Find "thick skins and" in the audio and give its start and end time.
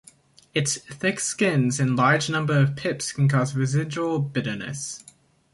0.79-1.95